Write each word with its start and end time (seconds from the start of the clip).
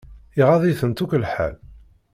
Iɣaḍ-itent 0.39 1.03
akk 1.03 1.13
lḥal. 1.23 1.55